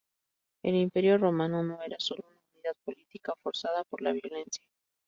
[0.63, 4.65] El Imperio romano no era sólo una unidad política forzada por la violencia.